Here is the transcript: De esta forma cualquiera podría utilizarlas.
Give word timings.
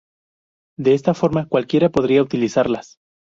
De 0.79 0.95
esta 0.95 1.13
forma 1.13 1.47
cualquiera 1.47 1.89
podría 1.91 2.23
utilizarlas. 2.23 2.97